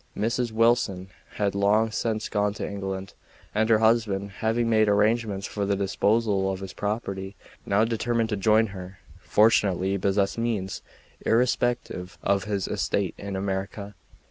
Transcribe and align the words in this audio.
Mrs. 0.17 0.51
Wilson 0.51 1.09
had 1.35 1.53
long 1.53 1.91
since 1.91 2.27
gone 2.27 2.53
to 2.55 2.67
England, 2.67 3.13
and 3.53 3.69
her 3.69 3.77
husband, 3.77 4.31
having 4.31 4.67
made 4.67 4.89
arrangements 4.89 5.45
for 5.45 5.63
the 5.63 5.75
disposal 5.75 6.51
of 6.51 6.59
his 6.61 6.73
property, 6.73 7.35
now 7.67 7.85
determined 7.85 8.29
to 8.29 8.35
join 8.35 8.65
her. 8.73 8.97
Fortunately 9.19 9.91
he 9.91 9.99
possessed 9.99 10.39
means, 10.39 10.81
irrespective 11.23 12.17
of 12.23 12.45
his 12.45 12.67
estate 12.67 13.13
in 13.19 13.35
America. 13.35 13.93